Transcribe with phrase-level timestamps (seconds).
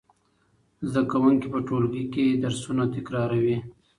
[0.89, 3.57] زده کوونکي په ټولګي کې درسونه تکراروي.